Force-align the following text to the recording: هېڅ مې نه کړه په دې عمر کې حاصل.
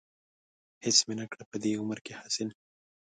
هېڅ 0.83 0.97
مې 1.07 1.13
نه 1.19 1.25
کړه 1.31 1.43
په 1.51 1.57
دې 1.63 1.71
عمر 1.81 1.97
کې 2.05 2.13
حاصل. 2.19 2.49